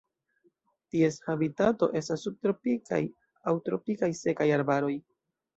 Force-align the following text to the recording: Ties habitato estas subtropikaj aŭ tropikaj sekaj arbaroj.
Ties 0.95 1.19
habitato 1.33 1.89
estas 2.01 2.25
subtropikaj 2.29 3.01
aŭ 3.53 3.57
tropikaj 3.69 4.11
sekaj 4.25 4.53
arbaroj. 4.57 4.93